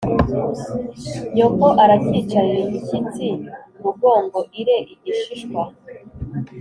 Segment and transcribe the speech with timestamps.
[1.35, 3.27] nyoko arakicarira ig ishy itsi
[3.83, 5.65] rugongo ire ig ishis hwa